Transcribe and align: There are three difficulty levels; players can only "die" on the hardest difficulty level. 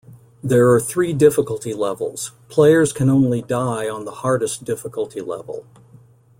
There 0.43 0.71
are 0.71 0.79
three 0.79 1.13
difficulty 1.13 1.75
levels; 1.75 2.31
players 2.49 2.91
can 2.91 3.07
only 3.07 3.43
"die" 3.43 3.87
on 3.87 4.03
the 4.03 4.09
hardest 4.25 4.63
difficulty 4.63 5.21
level. 5.21 5.67